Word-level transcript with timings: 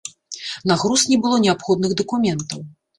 На 0.71 0.77
груз 0.85 1.05
не 1.13 1.19
было 1.27 1.37
неабходных 1.47 1.97
дакументаў. 2.05 2.71